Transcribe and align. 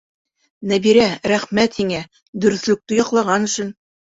Нәбирә, 0.71 1.05
рәхмәт 1.31 1.77
һиңә, 1.81 2.01
дөрөҫлөктө 2.47 2.99
яҡлаған 3.03 3.47
өсөн! 3.51 3.73